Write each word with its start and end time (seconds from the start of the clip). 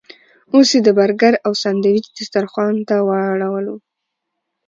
اوس 0.53 0.69
یې 0.75 0.79
د 0.85 0.89
برګر 0.99 1.33
او 1.45 1.51
ساندویچ 1.63 2.05
دسترخوان 2.17 2.75
ته 2.87 2.95
واړولو. 3.07 3.75